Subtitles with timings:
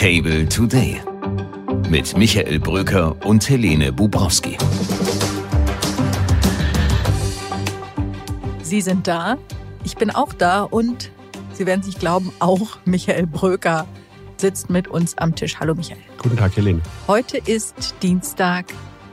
[0.00, 0.98] Table Today
[1.90, 4.56] mit Michael Bröker und Helene Bubrowski.
[8.62, 9.36] Sie sind da,
[9.84, 11.10] ich bin auch da und
[11.52, 13.86] Sie werden sich glauben, auch Michael Bröker
[14.38, 15.60] sitzt mit uns am Tisch.
[15.60, 16.00] Hallo Michael.
[16.16, 16.80] Guten Tag, Helene.
[17.06, 18.72] Heute ist Dienstag,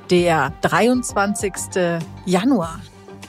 [0.09, 1.51] der 23.
[2.25, 2.79] Januar.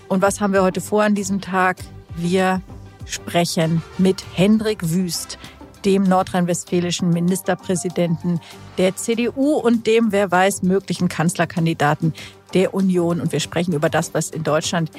[0.07, 1.79] Und was haben wir heute vor an diesem Tag?
[2.15, 2.63] Wir
[3.05, 5.41] sprechen mit Hendrik Wüst,
[5.89, 8.41] dem nordrhein-westfälischen Ministerpräsidenten
[8.77, 12.13] der CDU und dem, wer weiß, möglichen Kanzlerkandidaten
[12.53, 13.23] der Union.
[13.23, 14.91] Und wir sprechen über das, was in Deutschland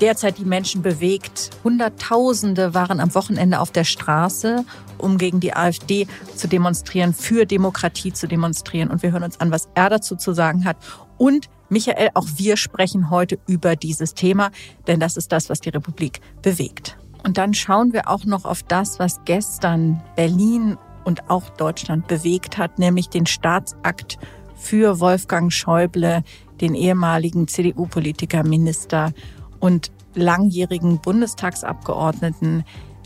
[0.00, 1.50] derzeit die Menschen bewegt.
[1.64, 4.64] Hunderttausende waren am Wochenende auf der Straße,
[4.96, 8.88] um gegen die AfD zu demonstrieren, für Demokratie zu demonstrieren.
[8.88, 10.78] Und wir hören uns an, was er dazu zu sagen hat.
[11.18, 14.50] Und Michael, auch wir sprechen heute über dieses Thema,
[14.86, 16.96] denn das ist das, was die Republik bewegt.
[17.24, 22.58] Und dann schauen wir auch noch auf das, was gestern Berlin und auch Deutschland bewegt
[22.58, 24.18] hat, nämlich den Staatsakt
[24.56, 26.22] für Wolfgang Schäuble,
[26.60, 29.12] den ehemaligen CDU-Politiker, Minister
[29.60, 32.64] und langjährigen Bundestagsabgeordneten,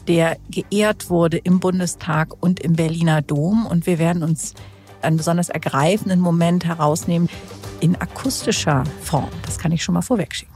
[0.09, 3.67] der geehrt wurde im Bundestag und im Berliner Dom.
[3.67, 4.55] Und wir werden uns
[5.03, 7.29] einen besonders ergreifenden Moment herausnehmen
[7.81, 9.29] in akustischer Form.
[9.45, 10.56] Das kann ich schon mal vorwegschicken.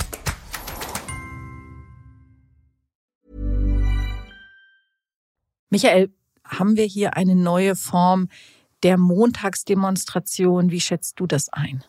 [5.71, 8.27] Michael, haben wir hier eine neue Form
[8.83, 10.69] der Montagsdemonstration?
[10.69, 11.81] Wie schätzt du das ein?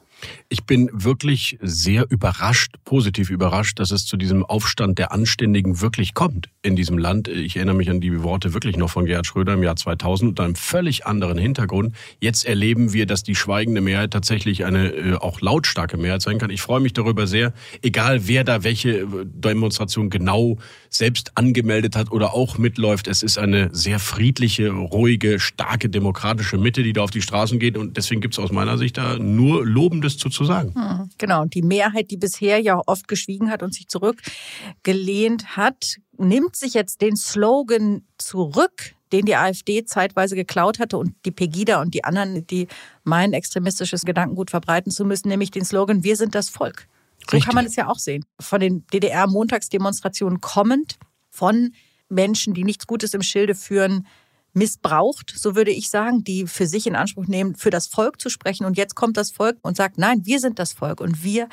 [0.49, 6.15] Ich bin wirklich sehr überrascht, positiv überrascht, dass es zu diesem Aufstand der Anständigen wirklich
[6.15, 7.29] kommt in diesem Land.
[7.29, 10.45] Ich erinnere mich an die Worte wirklich noch von Gerhard Schröder im Jahr 2000 unter
[10.45, 11.95] einem völlig anderen Hintergrund.
[12.21, 16.51] Jetzt erleben wir, dass die schweigende Mehrheit tatsächlich eine äh, auch lautstarke Mehrheit sein kann.
[16.51, 17.53] Ich freue mich darüber sehr,
[17.83, 20.59] egal wer da welche äh, Demonstration genau
[20.89, 23.09] selbst angemeldet hat oder auch mitläuft.
[23.09, 27.77] Es ist eine sehr friedliche, ruhige, starke, demokratische Mitte, die da auf die Straßen geht.
[27.77, 30.75] Und deswegen gibt es aus meiner Sicht da nur Lobendes zu, zu sagen.
[30.75, 31.43] Hm, genau.
[31.43, 36.75] Und die Mehrheit, die bisher ja oft geschwiegen hat und sich zurückgelehnt hat, nimmt sich
[36.75, 42.05] jetzt den Slogan zurück, den die AfD zeitweise geklaut hatte und die Pegida und die
[42.05, 42.69] anderen, die
[43.05, 46.87] meinen, extremistisches Gedankengut verbreiten zu müssen, nämlich den Slogan Wir sind das Volk.
[47.31, 47.45] So Richtig.
[47.45, 48.25] kann man es ja auch sehen.
[48.41, 50.97] Von den DDR-Montagsdemonstrationen kommend,
[51.31, 51.73] von
[52.09, 54.07] Menschen, die nichts Gutes im Schilde führen,
[54.53, 58.29] missbraucht, so würde ich sagen, die für sich in Anspruch nehmen, für das Volk zu
[58.29, 58.65] sprechen.
[58.65, 61.49] Und jetzt kommt das Volk und sagt, nein, wir sind das Volk und wir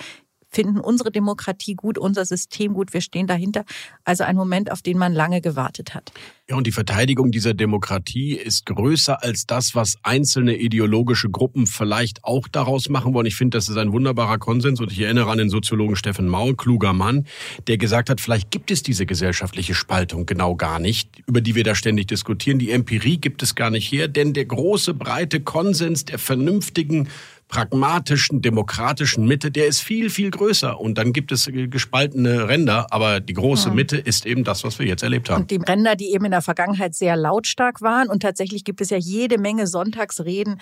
[0.49, 3.63] finden unsere Demokratie gut, unser System gut, wir stehen dahinter.
[4.03, 6.11] Also ein Moment, auf den man lange gewartet hat.
[6.49, 12.23] Ja, und die Verteidigung dieser Demokratie ist größer als das, was einzelne ideologische Gruppen vielleicht
[12.23, 13.27] auch daraus machen wollen.
[13.27, 16.55] Ich finde, das ist ein wunderbarer Konsens und ich erinnere an den Soziologen Steffen Maul,
[16.55, 17.27] kluger Mann,
[17.67, 21.63] der gesagt hat, vielleicht gibt es diese gesellschaftliche Spaltung genau gar nicht, über die wir
[21.63, 22.57] da ständig diskutieren.
[22.57, 27.09] Die Empirie gibt es gar nicht her, denn der große, breite Konsens der vernünftigen
[27.49, 30.79] pragmatischen, demokratischen Mitte, der ist viel, viel größer.
[30.79, 33.75] Und dann gibt es gespaltene Ränder, aber die große mhm.
[33.75, 35.41] Mitte ist eben das, was wir jetzt erlebt haben.
[35.41, 38.07] Und die Ränder, die eben in der Vergangenheit sehr lautstark waren.
[38.07, 40.61] Und tatsächlich gibt es ja jede Menge Sonntagsreden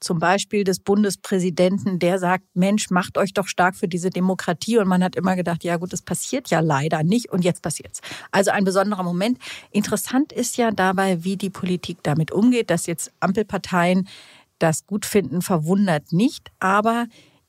[0.00, 4.76] zum Beispiel des Bundespräsidenten, der sagt, Mensch, macht euch doch stark für diese Demokratie.
[4.78, 7.32] Und man hat immer gedacht, ja gut, das passiert ja leider nicht.
[7.32, 8.00] Und jetzt passiert's.
[8.32, 9.38] Also ein besonderer Moment.
[9.70, 14.08] Interessant ist ja dabei, wie die Politik damit umgeht, dass jetzt Ampelparteien
[14.58, 16.50] das gut finden, verwundert nicht.
[16.58, 17.06] Aber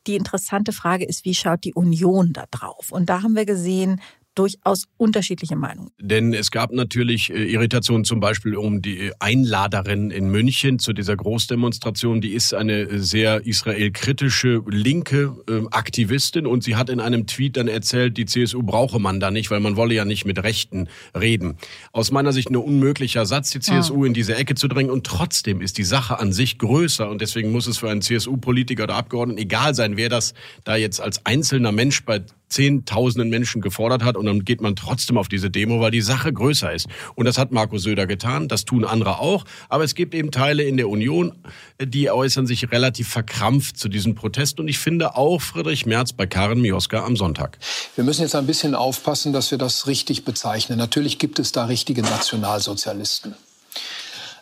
[0.07, 2.91] die interessante Frage ist, wie schaut die Union da drauf?
[2.91, 4.01] Und da haben wir gesehen,
[4.35, 5.91] durchaus unterschiedliche Meinungen.
[5.99, 11.15] Denn es gab natürlich äh, Irritationen zum Beispiel um die Einladerin in München zu dieser
[11.15, 12.21] Großdemonstration.
[12.21, 17.67] Die ist eine sehr israelkritische linke ähm, Aktivistin und sie hat in einem Tweet dann
[17.67, 21.57] erzählt, die CSU brauche man da nicht, weil man wolle ja nicht mit Rechten reden.
[21.91, 24.07] Aus meiner Sicht ein unmöglicher Satz, die CSU ja.
[24.07, 27.51] in diese Ecke zu drängen und trotzdem ist die Sache an sich größer und deswegen
[27.51, 30.33] muss es für einen CSU-Politiker oder Abgeordneten egal sein, wer das
[30.63, 35.17] da jetzt als einzelner Mensch bei Zehntausenden Menschen gefordert hat und dann geht man trotzdem
[35.17, 36.87] auf diese Demo, weil die Sache größer ist.
[37.15, 39.45] Und das hat Markus Söder getan, das tun andere auch.
[39.69, 41.33] Aber es gibt eben Teile in der Union,
[41.81, 44.59] die äußern sich relativ verkrampft zu diesem Protest.
[44.59, 47.57] Und ich finde auch Friedrich Merz bei Karin Mioska am Sonntag.
[47.95, 50.77] Wir müssen jetzt ein bisschen aufpassen, dass wir das richtig bezeichnen.
[50.77, 53.35] Natürlich gibt es da richtige Nationalsozialisten.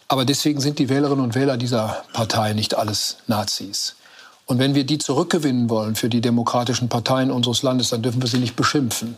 [0.07, 3.95] Aber deswegen sind die Wählerinnen und Wähler dieser Partei nicht alles Nazis.
[4.45, 8.27] Und wenn wir die zurückgewinnen wollen für die demokratischen Parteien unseres Landes, dann dürfen wir
[8.27, 9.17] sie nicht beschimpfen.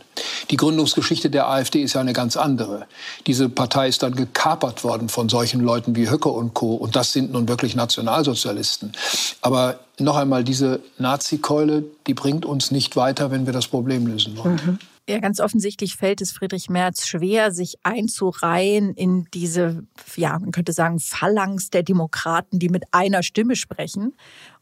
[0.50, 2.86] Die Gründungsgeschichte der AfD ist ja eine ganz andere.
[3.26, 6.74] Diese Partei ist dann gekapert worden von solchen Leuten wie Höcke und Co.
[6.74, 8.92] Und das sind nun wirklich Nationalsozialisten.
[9.40, 14.36] Aber noch einmal, diese Nazi-Keule, die bringt uns nicht weiter, wenn wir das Problem lösen
[14.36, 14.60] wollen.
[14.64, 14.78] Mhm.
[15.08, 19.84] Ja, ganz offensichtlich fällt es Friedrich Merz schwer, sich einzureihen in diese,
[20.16, 24.16] ja, man könnte sagen, Phalanx der Demokraten, die mit einer Stimme sprechen.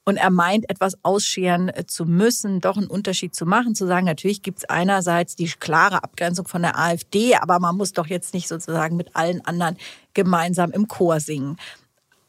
[0.04, 4.42] Und er meint, etwas ausscheren zu müssen, doch einen Unterschied zu machen, zu sagen, natürlich
[4.42, 8.46] gibt es einerseits die klare Abgrenzung von der AfD, aber man muss doch jetzt nicht
[8.46, 9.78] sozusagen mit allen anderen
[10.12, 11.56] gemeinsam im Chor singen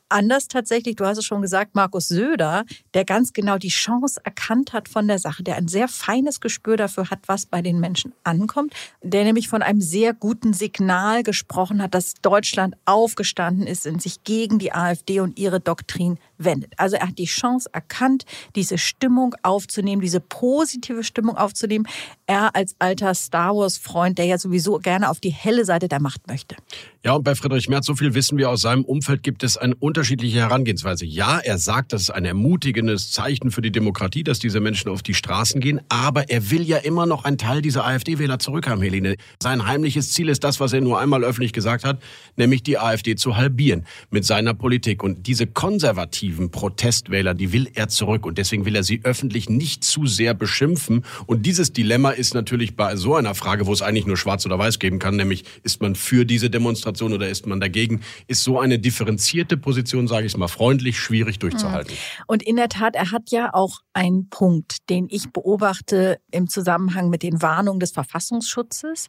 [0.09, 4.73] anders tatsächlich, du hast es schon gesagt, Markus Söder, der ganz genau die Chance erkannt
[4.73, 8.13] hat von der Sache, der ein sehr feines Gespür dafür hat, was bei den Menschen
[8.23, 14.01] ankommt, der nämlich von einem sehr guten Signal gesprochen hat, dass Deutschland aufgestanden ist und
[14.01, 16.73] sich gegen die AfD und ihre Doktrin wendet.
[16.77, 18.25] Also er hat die Chance erkannt,
[18.55, 21.87] diese Stimmung aufzunehmen, diese positive Stimmung aufzunehmen.
[22.27, 26.27] Er als alter Star Wars-Freund, der ja sowieso gerne auf die helle Seite der Macht
[26.27, 26.55] möchte.
[27.03, 29.75] Ja, und bei Friedrich Merz, so viel wissen wir aus seinem Umfeld, gibt es eine
[29.95, 31.05] unterschiedliche Herangehensweise.
[31.05, 35.01] Ja, er sagt, das ist ein ermutigendes Zeichen für die Demokratie, dass diese Menschen auf
[35.01, 39.15] die Straßen gehen, aber er will ja immer noch einen Teil dieser AfD-Wähler zurückhaben, Helene.
[39.41, 42.01] Sein heimliches Ziel ist das, was er nur einmal öffentlich gesagt hat,
[42.35, 45.01] nämlich die AfD zu halbieren mit seiner Politik.
[45.01, 49.47] Und diese konservative aktiven Protestwähler, die will er zurück und deswegen will er sie öffentlich
[49.47, 51.05] nicht zu sehr beschimpfen.
[51.27, 54.57] Und dieses Dilemma ist natürlich bei so einer Frage, wo es eigentlich nur schwarz oder
[54.57, 58.59] weiß geben kann, nämlich ist man für diese Demonstration oder ist man dagegen, ist so
[58.59, 61.91] eine differenzierte Position, sage ich mal freundlich, schwierig durchzuhalten.
[61.91, 62.23] Hm.
[62.27, 67.09] Und in der Tat, er hat ja auch einen Punkt, den ich beobachte im Zusammenhang
[67.09, 69.07] mit den Warnungen des Verfassungsschutzes,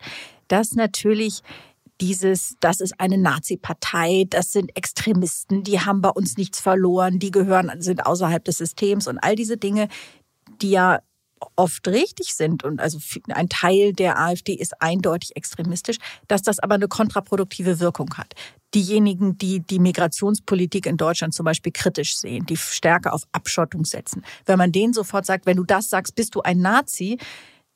[0.49, 1.43] dass natürlich
[2.01, 7.31] dieses, das ist eine Nazi-Partei, das sind Extremisten, die haben bei uns nichts verloren, die
[7.31, 9.89] gehören, sind außerhalb des Systems und all diese Dinge,
[10.61, 11.01] die ja
[11.55, 12.99] oft richtig sind und also
[13.29, 15.99] ein Teil der AfD ist eindeutig extremistisch,
[16.29, 18.35] dass das aber eine kontraproduktive Wirkung hat.
[18.75, 24.25] Diejenigen, die die Migrationspolitik in Deutschland zum Beispiel kritisch sehen, die stärker auf Abschottung setzen,
[24.47, 27.19] wenn man denen sofort sagt, wenn du das sagst, bist du ein Nazi,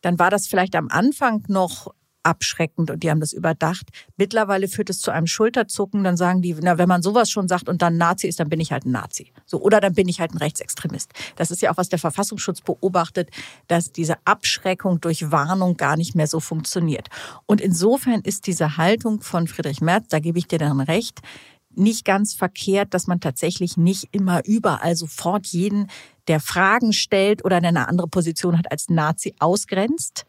[0.00, 1.92] dann war das vielleicht am Anfang noch
[2.22, 3.88] abschreckend und die haben das überdacht.
[4.17, 7.69] Mittlerweile führt es zu einem Schulterzucken, dann sagen die, na, wenn man sowas schon sagt
[7.69, 9.32] und dann Nazi ist, dann bin ich halt ein Nazi.
[9.46, 11.12] So, oder dann bin ich halt ein Rechtsextremist.
[11.37, 13.31] Das ist ja auch, was der Verfassungsschutz beobachtet,
[13.69, 17.08] dass diese Abschreckung durch Warnung gar nicht mehr so funktioniert.
[17.46, 21.20] Und insofern ist diese Haltung von Friedrich Merz, da gebe ich dir dann recht,
[21.75, 25.87] nicht ganz verkehrt, dass man tatsächlich nicht immer überall sofort jeden,
[26.28, 30.26] der Fragen stellt oder eine andere Position hat, als Nazi ausgrenzt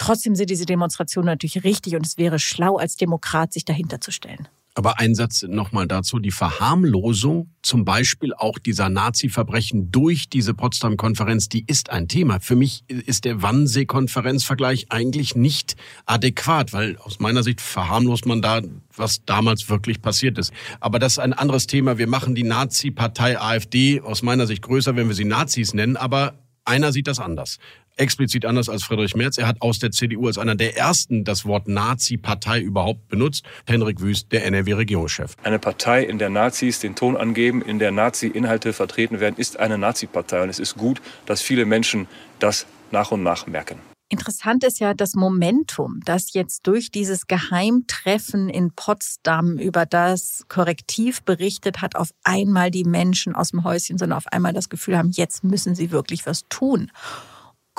[0.00, 4.10] Trotzdem sind diese Demonstrationen natürlich richtig und es wäre schlau, als Demokrat sich dahinter zu
[4.10, 4.48] stellen.
[4.74, 6.20] Aber ein Satz nochmal dazu.
[6.20, 12.40] Die Verharmlosung zum Beispiel auch dieser Nazi-Verbrechen durch diese Potsdam-Konferenz, die ist ein Thema.
[12.40, 15.76] Für mich ist der Wannsee-Konferenz-Vergleich eigentlich nicht
[16.06, 18.62] adäquat, weil aus meiner Sicht verharmlost man da,
[18.96, 20.50] was damals wirklich passiert ist.
[20.78, 21.98] Aber das ist ein anderes Thema.
[21.98, 26.38] Wir machen die Nazi-Partei AfD aus meiner Sicht größer, wenn wir sie Nazis nennen, aber
[26.64, 27.58] einer sieht das anders
[28.00, 29.38] explizit anders als Friedrich Merz.
[29.38, 33.44] Er hat aus der CDU als einer der ersten das Wort Nazi-Partei überhaupt benutzt.
[33.66, 35.34] Henrik Wüst, der NRW-Regierungschef.
[35.42, 39.78] Eine Partei, in der Nazis den Ton angeben, in der Nazi-Inhalte vertreten werden, ist eine
[39.78, 40.42] Nazi-Partei.
[40.42, 43.78] Und es ist gut, dass viele Menschen das nach und nach merken.
[44.12, 51.22] Interessant ist ja das Momentum, das jetzt durch dieses Geheimtreffen in Potsdam über das Korrektiv
[51.22, 55.12] berichtet hat, auf einmal die Menschen aus dem Häuschen, sondern auf einmal das Gefühl haben,
[55.12, 56.90] jetzt müssen sie wirklich was tun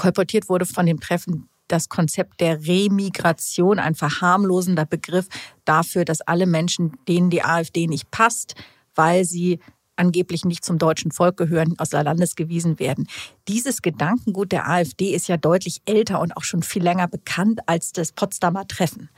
[0.02, 5.28] kolportiert wurde von dem Treffen das Konzept der Remigration, ein verharmlosender Begriff
[5.64, 8.56] dafür, dass alle Menschen, denen die AfD nicht passt,
[8.96, 9.60] weil sie
[9.96, 13.08] angeblich nicht zum deutschen Volk gehören, aus der Landes gewiesen werden.
[13.48, 17.92] Dieses Gedankengut der AfD ist ja deutlich älter und auch schon viel länger bekannt als
[17.92, 19.10] das Potsdamer Treffen.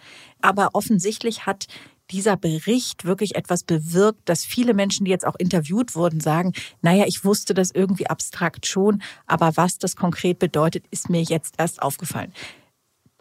[0.41, 1.67] Aber offensichtlich hat
[2.11, 7.05] dieser Bericht wirklich etwas bewirkt, dass viele Menschen, die jetzt auch interviewt wurden, sagen, naja,
[7.07, 11.81] ich wusste das irgendwie abstrakt schon, aber was das konkret bedeutet, ist mir jetzt erst
[11.81, 12.33] aufgefallen.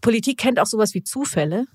[0.00, 1.66] Politik kennt auch sowas wie Zufälle,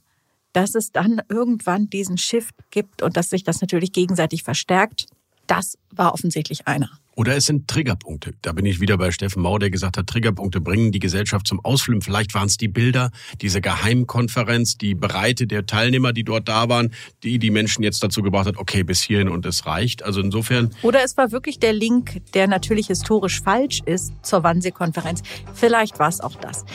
[0.54, 5.08] dass es dann irgendwann diesen Shift gibt und dass sich das natürlich gegenseitig verstärkt.
[5.48, 6.90] Das war offensichtlich einer.
[7.18, 8.36] Oder es sind Triggerpunkte.
[8.44, 11.60] Da bin ich wieder bei Steffen Mau, der gesagt hat, Triggerpunkte bringen die Gesellschaft zum
[11.66, 12.04] Ausflippen.
[12.04, 13.10] Vielleicht waren es die Bilder,
[13.42, 18.22] diese Geheimkonferenz, die Breite der Teilnehmer, die dort da waren, die die Menschen jetzt dazu
[18.22, 20.04] gebracht hat, okay, bis hierhin und es reicht.
[20.04, 20.70] Also insofern.
[20.84, 25.24] Oder es war wirklich der Link, der natürlich historisch falsch ist zur Wannsee-Konferenz.
[25.56, 26.66] Vielleicht war es auch das.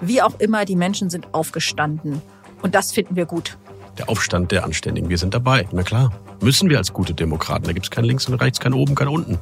[0.00, 2.20] Wie auch immer, die Menschen sind aufgestanden.
[2.60, 3.56] Und das finden wir gut.
[3.98, 5.10] Der Aufstand der Anständigen.
[5.10, 5.68] Wir sind dabei.
[5.72, 6.12] Na klar.
[6.40, 7.64] Müssen wir als gute Demokraten.
[7.64, 9.38] Da gibt es kein Links und Rechts, kein Oben, kein Unten.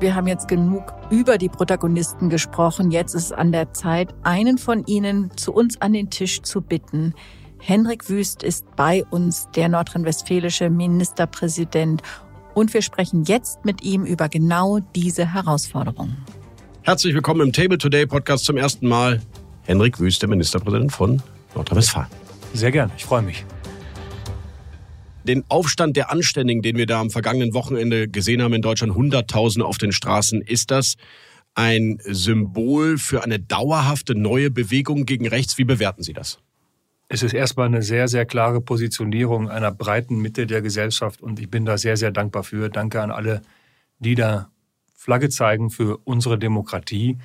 [0.00, 2.90] Wir haben jetzt genug über die Protagonisten gesprochen.
[2.90, 6.62] Jetzt ist es an der Zeit, einen von ihnen zu uns an den Tisch zu
[6.62, 7.14] bitten.
[7.58, 12.02] Henrik Wüst ist bei uns, der nordrhein-westfälische Ministerpräsident.
[12.54, 16.16] Und wir sprechen jetzt mit ihm über genau diese Herausforderungen.
[16.82, 19.20] Herzlich willkommen im Table Today Podcast zum ersten Mal.
[19.66, 21.22] Henrik Wüst, der Ministerpräsident von
[21.54, 22.08] Nordrhein-Westfalen.
[22.54, 23.44] Sehr gern, ich freue mich
[25.24, 29.66] den Aufstand der Anständigen, den wir da am vergangenen Wochenende gesehen haben in Deutschland, Hunderttausende
[29.66, 30.96] auf den Straßen, ist das
[31.54, 35.58] ein Symbol für eine dauerhafte neue Bewegung gegen rechts?
[35.58, 36.38] Wie bewerten Sie das?
[37.08, 41.50] Es ist erstmal eine sehr, sehr klare Positionierung einer breiten Mitte der Gesellschaft und ich
[41.50, 42.68] bin da sehr, sehr dankbar für.
[42.68, 43.42] Danke an alle,
[43.98, 44.50] die da
[45.00, 47.16] Flagge zeigen für unsere Demokratie.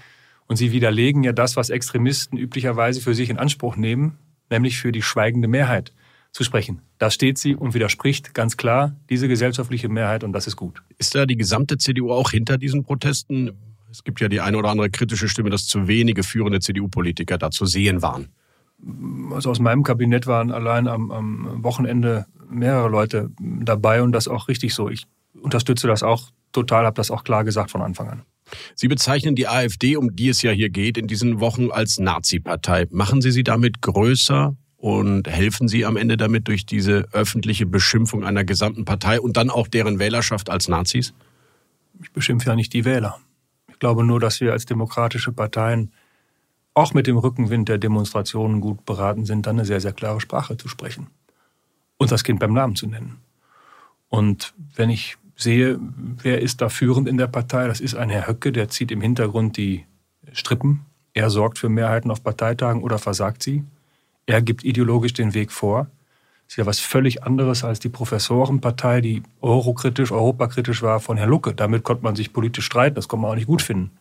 [0.48, 4.18] Und sie widerlegen ja das, was Extremisten üblicherweise für sich in Anspruch nehmen,
[4.50, 5.92] nämlich für die schweigende Mehrheit
[6.32, 6.82] zu sprechen.
[7.00, 10.84] Da steht sie und widerspricht ganz klar diese gesellschaftliche Mehrheit und das ist gut.
[11.00, 13.52] Ist da die gesamte CDU auch hinter diesen Protesten?
[13.92, 17.52] Es gibt ja die eine oder andere kritische Stimme, dass zu wenige führende CDU-Politiker da
[17.52, 18.30] zu sehen waren.
[19.34, 24.48] Also aus meinem Kabinett waren allein am, am Wochenende mehrere Leute dabei und das auch
[24.48, 24.90] richtig so.
[24.90, 25.08] Ich
[25.42, 28.22] unterstütze das auch total, habe das auch klar gesagt von Anfang an.
[28.76, 32.88] Sie bezeichnen die AfD, um die es ja hier geht, in diesen Wochen als Nazi-Partei.
[32.92, 38.24] Machen Sie sie damit größer und helfen Sie am Ende damit durch diese öffentliche Beschimpfung
[38.24, 41.14] einer gesamten Partei und dann auch deren Wählerschaft als Nazis?
[42.02, 43.20] Ich beschimpfe ja nicht die Wähler.
[43.70, 45.92] Ich glaube nur, dass wir als demokratische Parteien
[46.74, 50.58] auch mit dem Rückenwind der Demonstrationen gut beraten sind, dann eine sehr, sehr klare Sprache
[50.58, 51.08] zu sprechen
[51.98, 53.18] und das Kind beim Namen zu nennen.
[54.10, 58.28] Und wenn ich sehe, wer ist da führend in der Partei, das ist ein Herr
[58.28, 59.86] Höcke, der zieht im Hintergrund die
[60.34, 60.86] Strippen.
[61.14, 63.64] Er sorgt für Mehrheiten auf Parteitagen oder versagt sie.
[64.26, 65.88] Er gibt ideologisch den Weg vor.
[66.46, 71.30] Das ist ja was völlig anderes als die Professorenpartei, die eurokritisch, europakritisch war von Herrn
[71.30, 71.54] Lucke.
[71.54, 73.92] Damit konnte man sich politisch streiten, das konnte man auch nicht gut finden.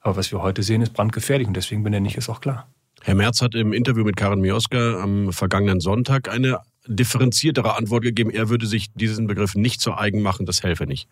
[0.00, 2.68] Aber was wir heute sehen, ist brandgefährlich und deswegen benenne ich es auch klar.
[3.02, 8.30] Herr Merz hat im Interview mit Karin Mioska am vergangenen Sonntag eine differenziertere Antwort gegeben.
[8.30, 11.08] Er würde sich diesen Begriff nicht zu eigen machen, das helfe nicht.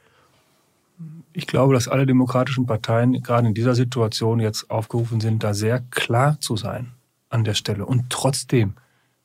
[1.32, 5.80] Ich glaube, dass alle demokratischen Parteien gerade in dieser Situation jetzt aufgerufen sind, da sehr
[5.90, 6.92] klar zu sein
[7.30, 7.86] an der Stelle.
[7.86, 8.74] Und trotzdem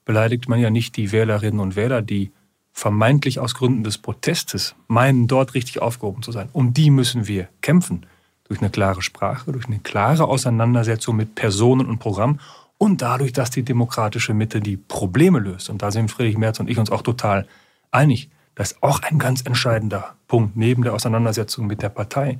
[0.06, 2.32] beleidigt man ja nicht die Wählerinnen und Wähler, die
[2.72, 6.48] vermeintlich aus Gründen des Protestes meinen, dort richtig aufgehoben zu sein.
[6.54, 8.06] Um die müssen wir kämpfen.
[8.48, 12.40] Durch eine klare Sprache, durch eine klare Auseinandersetzung mit Personen und Programm
[12.78, 15.70] und dadurch, dass die demokratische Mitte die Probleme löst.
[15.70, 17.48] Und da sind Friedrich Merz und ich uns auch total
[17.92, 18.30] einig.
[18.56, 22.40] Das ist auch ein ganz entscheidender Punkt neben der Auseinandersetzung mit der Partei.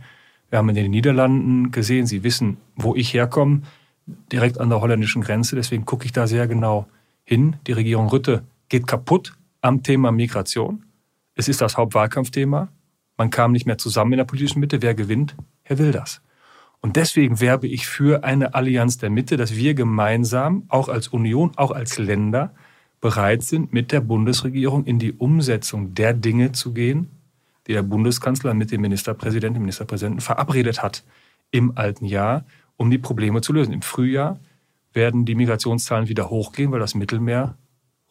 [0.50, 3.62] Wir haben in den Niederlanden gesehen, Sie wissen, wo ich herkomme
[4.32, 5.56] direkt an der holländischen Grenze.
[5.56, 6.88] Deswegen gucke ich da sehr genau
[7.24, 7.58] hin.
[7.68, 10.86] Die Regierung Rütte geht kaputt am Thema Migration.
[11.36, 12.70] Es ist das Hauptwahlkampfthema.
[13.18, 14.82] Man kam nicht mehr zusammen in der politischen Mitte.
[14.82, 15.36] Wer gewinnt?
[15.64, 16.22] Herr Wilders.
[16.82, 21.52] Und deswegen werbe ich für eine Allianz der Mitte, dass wir gemeinsam, auch als Union,
[21.56, 22.54] auch als Länder,
[23.02, 27.10] bereit sind, mit der Bundesregierung in die Umsetzung der Dinge zu gehen,
[27.68, 31.04] die der Bundeskanzler mit dem Ministerpräsidenten, dem Ministerpräsidenten verabredet hat
[31.52, 32.46] im alten Jahr
[32.78, 33.74] um die Probleme zu lösen.
[33.74, 34.40] Im Frühjahr
[34.94, 37.58] werden die Migrationszahlen wieder hochgehen, weil das Mittelmeer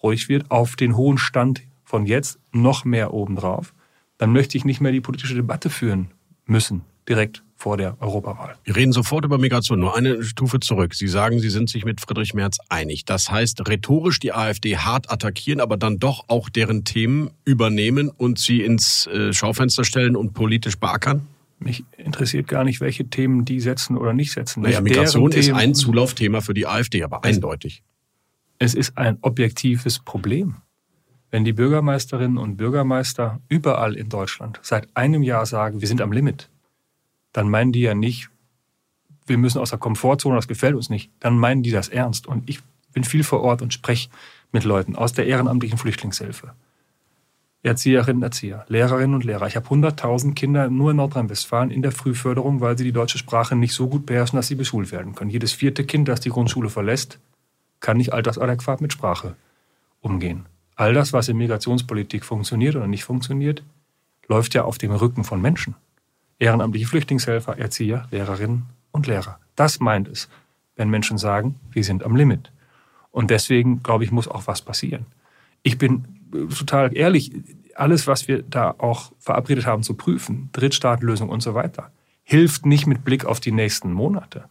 [0.03, 3.73] ruhig wird, auf den hohen Stand von jetzt noch mehr obendrauf.
[4.19, 6.11] Dann möchte ich nicht mehr die politische Debatte führen
[6.47, 8.57] müssen, direkt vor der Europawahl.
[8.65, 9.81] Wir reden sofort über Migration.
[9.81, 10.95] Nur eine Stufe zurück.
[10.95, 13.05] Sie sagen, Sie sind sich mit Friedrich Merz einig.
[13.07, 18.39] Das heißt, rhetorisch die AfD hart attackieren, aber dann doch auch deren Themen übernehmen und
[18.39, 21.27] sie ins äh, Schaufenster stellen und politisch beackern?
[21.59, 24.63] Mich interessiert gar nicht, welche Themen die setzen oder nicht setzen.
[24.63, 27.83] Naja, Migration ist ein Zulaufthema für die AfD, aber eindeutig.
[28.59, 30.57] Es ist ein objektives Problem.
[31.31, 36.13] Wenn die Bürgermeisterinnen und Bürgermeister überall in Deutschland seit einem Jahr sagen, wir sind am
[36.13, 36.51] Limit,
[37.37, 38.31] dann meinen die ja nicht,
[39.27, 41.11] wir müssen aus der Komfortzone, das gefällt uns nicht.
[41.21, 42.27] Dann meinen die das ernst.
[42.27, 42.61] Und ich
[42.93, 44.09] bin viel vor Ort und spreche
[44.53, 46.53] mit Leuten aus der ehrenamtlichen Flüchtlingshilfe
[47.63, 49.49] Erzieherinnen, Erzieher, Lehrerinnen und Lehrer.
[49.49, 53.57] Ich habe 100.000 Kinder nur in Nordrhein-Westfalen in der Frühförderung, weil sie die deutsche Sprache
[53.57, 55.31] nicht so gut beherrschen, dass sie beschult werden können.
[55.31, 57.19] Jedes vierte Kind, das die Grundschule verlässt,
[57.81, 59.35] kann nicht altersadäquat mit Sprache
[60.01, 60.47] umgehen.
[60.77, 63.65] All das, was in Migrationspolitik funktioniert oder nicht funktioniert,
[64.29, 65.75] läuft ja auf dem Rücken von Menschen.
[66.39, 69.39] Ehrenamtliche Flüchtlingshelfer, Erzieher, Lehrerinnen und Lehrer.
[69.55, 70.29] Das meint es,
[70.75, 72.53] wenn Menschen sagen, wir sind am Limit.
[73.11, 75.07] Und deswegen, glaube ich, muss auch was passieren.
[75.63, 77.33] Ich bin total ehrlich,
[77.75, 81.91] alles, was wir da auch verabredet haben zu prüfen, Drittstaatenlösung und so weiter,
[82.23, 84.45] hilft nicht mit Blick auf die nächsten Monate.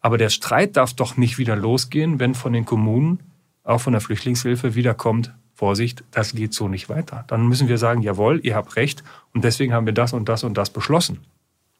[0.00, 3.20] Aber der Streit darf doch nicht wieder losgehen, wenn von den Kommunen,
[3.64, 7.24] auch von der Flüchtlingshilfe, wieder kommt, Vorsicht, das geht so nicht weiter.
[7.28, 10.44] Dann müssen wir sagen, jawohl, ihr habt recht und deswegen haben wir das und das
[10.44, 11.20] und das beschlossen.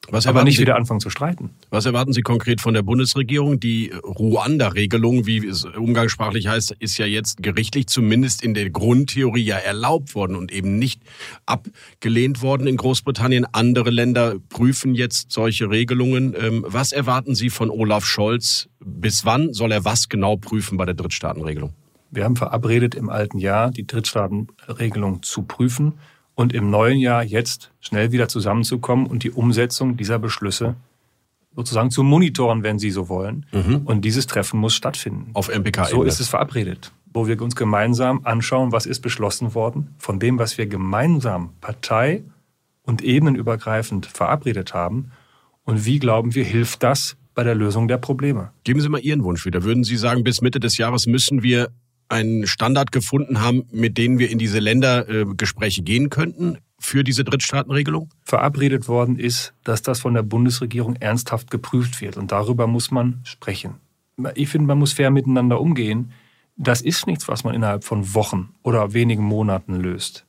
[0.09, 1.51] Was Aber nicht Sie, wieder anfangen zu streiten.
[1.71, 3.59] Was erwarten Sie konkret von der Bundesregierung?
[3.59, 9.57] Die Ruanda-Regelung, wie es umgangssprachlich heißt, ist ja jetzt gerichtlich zumindest in der Grundtheorie ja
[9.57, 11.03] erlaubt worden und eben nicht
[11.45, 13.47] abgelehnt worden in Großbritannien.
[13.53, 16.35] Andere Länder prüfen jetzt solche Regelungen.
[16.39, 18.69] Ähm, was erwarten Sie von Olaf Scholz?
[18.79, 21.75] Bis wann soll er was genau prüfen bei der Drittstaatenregelung?
[22.11, 25.95] Wir haben verabredet, im alten Jahr die Drittstaatenregelung zu prüfen
[26.35, 30.77] und im neuen Jahr jetzt schnell wieder zusammenzukommen und die Umsetzung dieser Beschlüsse
[31.57, 33.47] sozusagen zu monitoren, wenn Sie so wollen.
[33.53, 33.83] Mhm.
[33.87, 35.31] Und dieses Treffen muss stattfinden.
[35.33, 35.87] Auf MPK.
[35.87, 40.39] So ist es verabredet, wo wir uns gemeinsam anschauen, was ist beschlossen worden von dem,
[40.39, 42.23] was wir gemeinsam Partei
[42.83, 45.11] und ebenenübergreifend verabredet haben.
[45.65, 48.53] Und wie glauben wir, hilft das bei der Lösung der Probleme?
[48.63, 49.65] Geben Sie mal Ihren Wunsch wieder.
[49.65, 51.71] Würden Sie sagen, bis Mitte des Jahres müssen wir
[52.09, 58.11] einen Standard gefunden haben, mit denen wir in diese Ländergespräche gehen könnten für diese Drittstaatenregelung?
[58.25, 62.17] Verabredet worden ist, dass das von der Bundesregierung ernsthaft geprüft wird.
[62.17, 63.75] Und darüber muss man sprechen.
[64.35, 66.13] Ich finde, man muss fair miteinander umgehen.
[66.57, 70.25] Das ist nichts, was man innerhalb von Wochen oder wenigen Monaten löst.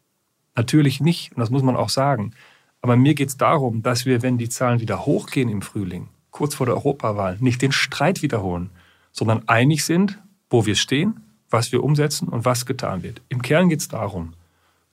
[0.55, 2.33] Natürlich nicht, und das muss man auch sagen.
[2.81, 6.55] Aber mir geht es darum, dass wir, wenn die Zahlen wieder hochgehen im Frühling, kurz
[6.55, 8.69] vor der Europawahl, nicht den Streit wiederholen,
[9.11, 10.19] sondern einig sind,
[10.49, 13.21] wo wir stehen, was wir umsetzen und was getan wird.
[13.29, 14.33] Im Kern geht es darum,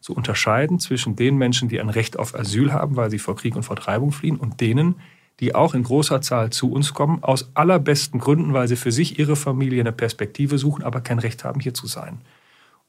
[0.00, 3.56] zu unterscheiden zwischen den Menschen, die ein Recht auf Asyl haben, weil sie vor Krieg
[3.56, 4.96] und Vertreibung fliehen, und denen,
[5.40, 9.18] die auch in großer Zahl zu uns kommen, aus allerbesten Gründen, weil sie für sich,
[9.18, 12.20] ihre Familie eine Perspektive suchen, aber kein Recht haben, hier zu sein.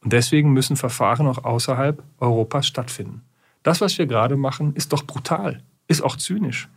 [0.03, 3.21] Und deswegen müssen Verfahren auch außerhalb Europas stattfinden.
[3.63, 6.69] Das, was wir gerade machen, ist doch brutal, ist auch zynisch.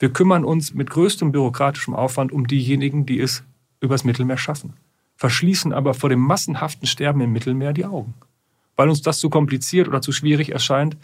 [0.00, 3.44] Wir kümmern uns mit größtem bürokratischem Aufwand um diejenigen, die es
[3.80, 4.72] übers Mittelmeer schaffen
[5.22, 8.14] verschließen aber vor dem massenhaften Sterben im Mittelmeer die Augen,
[8.74, 10.96] weil uns das zu kompliziert oder zu schwierig erscheint,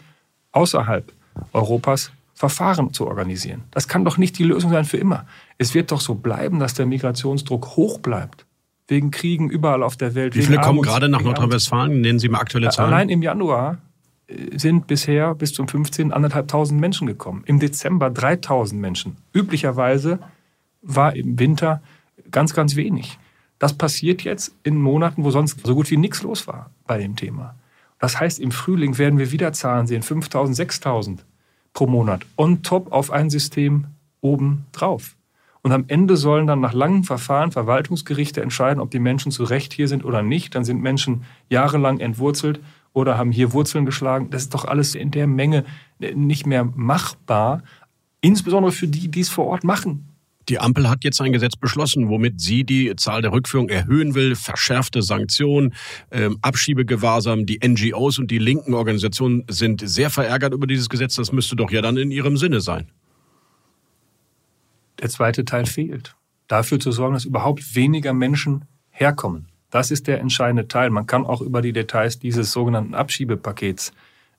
[0.51, 1.13] außerhalb
[1.53, 3.63] Europas Verfahren zu organisieren.
[3.71, 5.25] Das kann doch nicht die Lösung sein für immer.
[5.57, 8.45] Es wird doch so bleiben, dass der Migrationsdruck hoch bleibt.
[8.89, 10.35] Wegen Kriegen überall auf der Welt.
[10.35, 12.01] Wie viele kommen gerade nach Nordrhein-Westfalen?
[12.01, 12.91] Nennen Sie mal aktuelle Zahlen.
[12.91, 13.77] Allein im Januar
[14.27, 16.11] äh, sind bisher bis zum 15.
[16.11, 17.43] anderthalbtausend Menschen gekommen.
[17.45, 19.15] Im Dezember 3000 Menschen.
[19.33, 20.19] Üblicherweise
[20.81, 21.81] war im Winter
[22.31, 23.17] ganz, ganz wenig.
[23.59, 27.15] Das passiert jetzt in Monaten, wo sonst so gut wie nichts los war bei dem
[27.15, 27.55] Thema.
[27.99, 31.19] Das heißt, im Frühling werden wir wieder Zahlen sehen, 5.000, 6.000
[31.73, 33.87] pro Monat, on top auf ein System
[34.21, 35.15] oben drauf.
[35.61, 39.73] Und am Ende sollen dann nach langen Verfahren Verwaltungsgerichte entscheiden, ob die Menschen zu Recht
[39.73, 40.55] hier sind oder nicht.
[40.55, 42.61] Dann sind Menschen jahrelang entwurzelt
[42.93, 44.29] oder haben hier Wurzeln geschlagen.
[44.29, 45.65] Das ist doch alles in der Menge
[45.99, 47.61] nicht mehr machbar.
[48.21, 50.08] Insbesondere für die, die es vor Ort machen.
[50.49, 54.35] Die Ampel hat jetzt ein Gesetz beschlossen, womit sie die Zahl der Rückführung erhöhen will,
[54.35, 55.75] verschärfte Sanktionen,
[56.11, 57.45] ähm, Abschiebegewahrsam.
[57.45, 61.15] Die NGOs und die linken Organisationen sind sehr verärgert über dieses Gesetz.
[61.15, 62.89] Das müsste doch ja dann in ihrem Sinne sein.
[64.99, 66.15] Der zweite Teil fehlt.
[66.47, 69.47] Dafür zu sorgen, dass überhaupt weniger Menschen herkommen.
[69.69, 70.89] Das ist der entscheidende Teil.
[70.89, 73.93] Man kann auch über die Details dieses sogenannten Abschiebepakets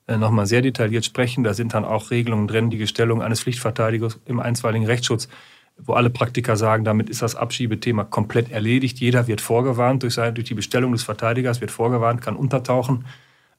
[0.07, 1.45] äh, nochmal sehr detailliert sprechen.
[1.45, 5.29] Da sind dann auch Regelungen drin, die Gestellung eines Pflichtverteidigers im einstweiligen Rechtsschutz
[5.85, 8.99] wo alle Praktiker sagen, damit ist das Abschiebethema komplett erledigt.
[8.99, 13.05] Jeder wird vorgewarnt durch, seine, durch die Bestellung des Verteidigers, wird vorgewarnt, kann untertauchen.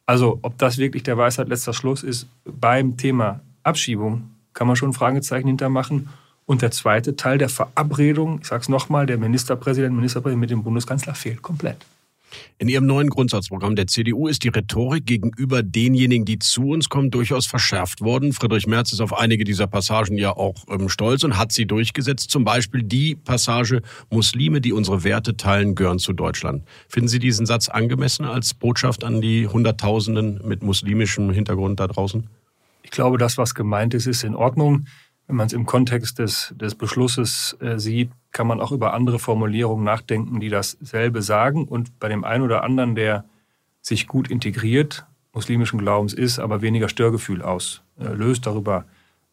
[0.06, 4.90] Also ob das wirklich der Weisheit letzter Schluss ist beim Thema Abschiebung, kann man schon
[4.90, 6.08] ein Fragezeichen hintermachen.
[6.44, 10.62] Und der zweite Teil der Verabredung, ich sage es nochmal, der Ministerpräsident, Ministerpräsident mit dem
[10.64, 11.86] Bundeskanzler fehlt komplett.
[12.58, 17.10] In ihrem neuen Grundsatzprogramm der CDU ist die Rhetorik gegenüber denjenigen, die zu uns kommen,
[17.10, 18.32] durchaus verschärft worden.
[18.32, 22.30] Friedrich Merz ist auf einige dieser Passagen ja auch ähm, stolz und hat sie durchgesetzt.
[22.30, 26.64] Zum Beispiel die Passage, Muslime, die unsere Werte teilen, gehören zu Deutschland.
[26.88, 32.28] Finden Sie diesen Satz angemessen als Botschaft an die Hunderttausenden mit muslimischem Hintergrund da draußen?
[32.82, 34.86] Ich glaube, das, was gemeint ist, ist in Ordnung.
[35.26, 39.18] Wenn man es im Kontext des, des Beschlusses äh, sieht, kann man auch über andere
[39.18, 41.64] Formulierungen nachdenken, die dasselbe sagen.
[41.64, 43.24] Und bei dem einen oder anderen, der
[43.80, 48.84] sich gut integriert, muslimischen Glaubens ist, aber weniger Störgefühl auslöst, darüber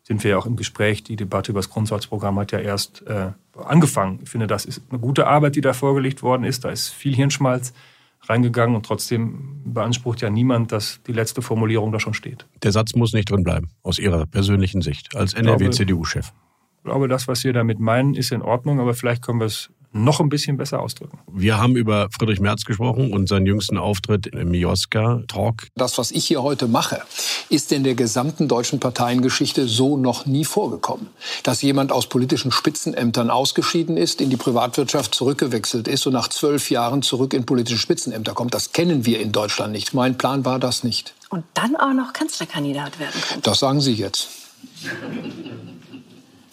[0.04, 1.04] sind wir ja auch im Gespräch.
[1.04, 4.20] Die Debatte über das Grundsatzprogramm hat ja erst äh, angefangen.
[4.24, 6.66] Ich finde, das ist eine gute Arbeit, die da vorgelegt worden ist.
[6.66, 7.74] Da ist viel Hirnschmalz
[8.22, 12.46] reingegangen und trotzdem beansprucht ja niemand, dass die letzte Formulierung da schon steht.
[12.64, 16.32] Der Satz muss nicht drin bleiben, aus Ihrer persönlichen Sicht, als NRW-CDU-Chef.
[16.78, 19.70] Ich glaube, das, was wir damit meinen, ist in Ordnung, aber vielleicht können wir es
[19.92, 21.20] noch ein bisschen besser ausdrücken.
[21.32, 25.68] Wir haben über Friedrich Merz gesprochen und seinen jüngsten Auftritt im Mioska-Talk.
[25.76, 27.02] Das, was ich hier heute mache,
[27.50, 31.08] ist in der gesamten deutschen Parteiengeschichte so noch nie vorgekommen.
[31.44, 36.70] Dass jemand aus politischen Spitzenämtern ausgeschieden ist, in die Privatwirtschaft zurückgewechselt ist und nach zwölf
[36.70, 39.94] Jahren zurück in politische Spitzenämter kommt, das kennen wir in Deutschland nicht.
[39.94, 41.16] Mein Plan war das nicht.
[41.30, 43.42] Und dann auch noch Kanzlerkandidat werden können.
[43.44, 44.30] Das sagen Sie jetzt.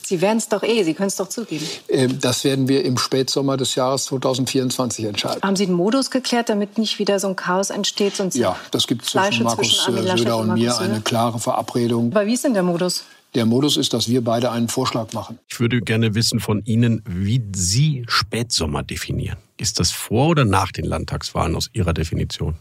[0.07, 1.67] Sie werden es doch eh, Sie können es doch zugeben.
[1.89, 5.43] Ähm, das werden wir im Spätsommer des Jahres 2024 entscheiden.
[5.43, 8.15] Haben Sie den Modus geklärt, damit nicht wieder so ein Chaos entsteht?
[8.15, 11.01] Sonst ja, das gibt zwischen Fleische Markus zwischen äh, Söder und Laschet mir eine Söder?
[11.01, 12.13] klare Verabredung.
[12.13, 13.03] Aber wie ist denn der Modus?
[13.35, 15.41] Der Modus ist, dass wir beide einen Vorschlag machen.
[15.49, 19.39] Ich würde gerne wissen von Ihnen, wie Sie Spätsommer definieren.
[19.57, 22.55] Ist das vor oder nach den Landtagswahlen aus Ihrer Definition?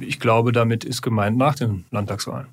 [0.00, 2.46] Ich glaube, damit ist gemeint nach den Landtagswahlen.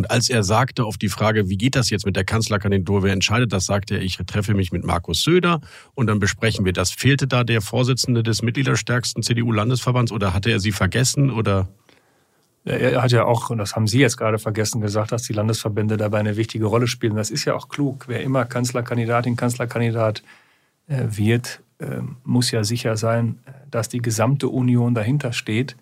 [0.00, 3.12] Und als er sagte auf die Frage, wie geht das jetzt mit der Kanzlerkandidatur, wer
[3.12, 5.60] entscheidet das, sagte er, ich treffe mich mit Markus Söder
[5.94, 6.90] und dann besprechen wir das.
[6.90, 11.68] Fehlte da der Vorsitzende des mitgliederstärksten CDU-Landesverbands oder hatte er Sie vergessen oder?
[12.64, 15.98] Er hat ja auch, und das haben Sie jetzt gerade vergessen, gesagt, dass die Landesverbände
[15.98, 17.16] dabei eine wichtige Rolle spielen.
[17.16, 18.06] Das ist ja auch klug.
[18.08, 20.22] Wer immer Kanzlerkandidatin, Kanzlerkandidat
[20.88, 25.76] äh, wird, äh, muss ja sicher sein, dass die gesamte Union dahinter steht.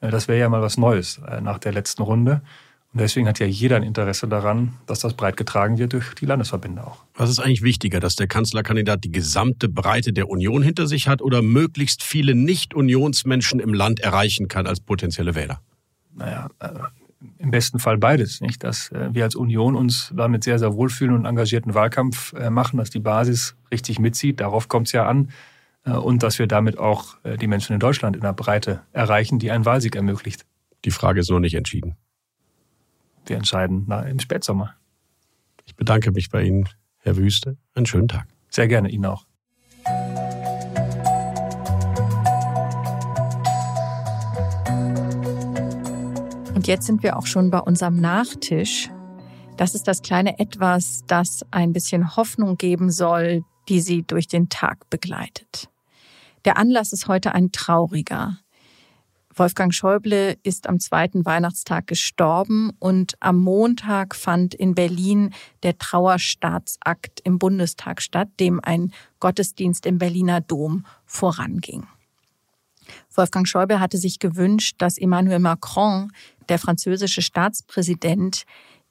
[0.00, 2.42] Äh, Das wäre ja mal was Neues äh, nach der letzten Runde.
[2.92, 6.26] Und deswegen hat ja jeder ein Interesse daran, dass das breit getragen wird durch die
[6.26, 7.04] Landesverbände auch.
[7.14, 11.22] Was ist eigentlich wichtiger, dass der Kanzlerkandidat die gesamte Breite der Union hinter sich hat
[11.22, 15.60] oder möglichst viele Nicht-Unionsmenschen im Land erreichen kann als potenzielle Wähler?
[16.16, 16.68] Naja, äh,
[17.38, 18.64] im besten Fall beides, nicht?
[18.64, 22.50] Dass äh, wir als Union uns damit sehr, sehr wohlfühlen und einen engagierten Wahlkampf äh,
[22.50, 24.40] machen, dass die Basis richtig mitzieht.
[24.40, 25.30] Darauf kommt es ja an.
[25.82, 29.64] Und dass wir damit auch die Menschen in Deutschland in der Breite erreichen, die einen
[29.64, 30.44] Wahlsieg ermöglicht.
[30.84, 31.96] Die Frage ist noch nicht entschieden.
[33.26, 34.74] Wir entscheiden na, im Spätsommer.
[35.64, 37.56] Ich bedanke mich bei Ihnen, Herr Wüste.
[37.74, 38.26] Einen schönen Tag.
[38.48, 39.26] Sehr gerne Ihnen auch.
[46.54, 48.90] Und jetzt sind wir auch schon bei unserem Nachtisch.
[49.56, 54.48] Das ist das kleine Etwas, das ein bisschen Hoffnung geben soll, die Sie durch den
[54.48, 55.70] Tag begleitet.
[56.44, 58.38] Der Anlass ist heute ein trauriger.
[59.40, 67.20] Wolfgang Schäuble ist am zweiten Weihnachtstag gestorben und am Montag fand in Berlin der Trauerstaatsakt
[67.20, 71.86] im Bundestag statt, dem ein Gottesdienst im Berliner Dom voranging.
[73.14, 76.12] Wolfgang Schäuble hatte sich gewünscht, dass Emmanuel Macron,
[76.50, 78.44] der französische Staatspräsident,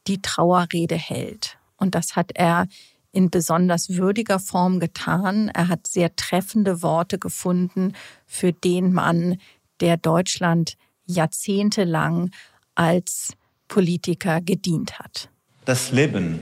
[0.08, 1.60] die Trauerrede hält.
[1.78, 2.66] Und das hat er
[3.12, 5.50] in besonders würdiger Form getan.
[5.50, 7.94] Er hat sehr treffende Worte gefunden
[8.26, 9.38] für den Mann,
[9.82, 12.32] der Deutschland jahrzehntelang
[12.76, 13.34] als
[13.68, 15.30] Politiker gedient hat.
[15.66, 16.40] Das Leben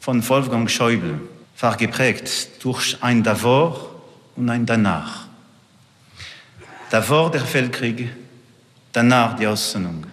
[0.00, 1.20] von Wolfgang Schäuble
[1.58, 4.02] war geprägt durch ein Davor
[4.36, 5.26] und ein Danach.
[6.90, 8.08] Davor der Weltkrieg,
[8.92, 10.06] danach die Aussöhnung.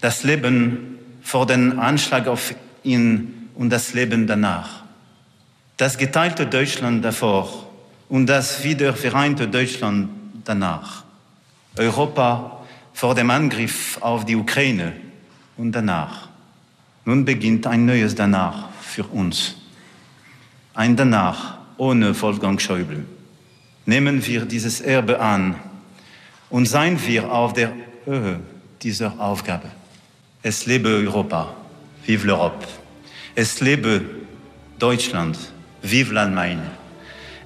[0.00, 4.84] Das Leben vor dem Anschlag auf ihn und das Leben danach.
[5.76, 7.68] Das geteilte Deutschland davor
[8.08, 10.08] und das wiedervereinte Deutschland
[10.48, 11.04] danach.
[11.76, 12.60] Europa
[12.92, 14.92] vor dem Angriff auf die Ukraine
[15.56, 16.28] und danach.
[17.04, 19.54] Nun beginnt ein neues Danach für uns.
[20.74, 23.04] Ein Danach ohne Wolfgang Schäuble.
[23.86, 25.54] Nehmen wir dieses Erbe an
[26.50, 27.72] und seien wir auf der
[28.04, 28.40] Höhe
[28.82, 29.70] dieser Aufgabe.
[30.42, 31.54] Es lebe Europa,
[32.04, 32.66] vive l'Europe.
[33.34, 34.02] Es lebe
[34.78, 35.38] Deutschland,
[35.82, 36.62] vive l'Allemagne.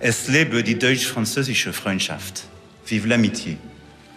[0.00, 2.44] Es lebe die deutsch-französische Freundschaft,
[2.92, 3.56] vive l'amitié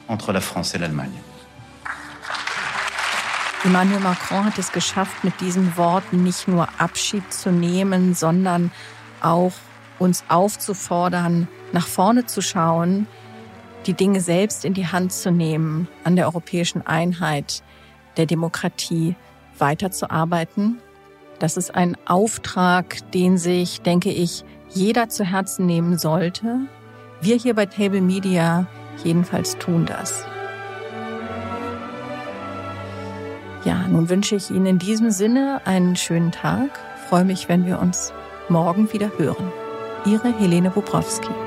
[0.09, 1.17] entre la France et l'Allemagne.
[3.63, 8.71] Emmanuel Macron hat es geschafft, mit diesen Worten nicht nur Abschied zu nehmen, sondern
[9.21, 9.53] auch
[9.97, 13.07] uns aufzufordern, nach vorne zu schauen,
[13.85, 17.63] die Dinge selbst in die Hand zu nehmen, an der europäischen Einheit
[18.17, 19.15] der Demokratie
[19.57, 20.79] weiterzuarbeiten.
[21.39, 26.67] Das ist ein Auftrag, den sich, denke ich, jeder zu Herzen nehmen sollte.
[27.21, 28.67] Wir hier bei Table Media
[29.04, 30.25] jedenfalls tun das.
[33.63, 36.69] Ja, nun wünsche ich Ihnen in diesem Sinne einen schönen Tag.
[37.10, 38.13] Freue mich, wenn wir uns
[38.47, 39.51] morgen wieder hören.
[40.06, 41.44] Ihre Helene Bobrowski.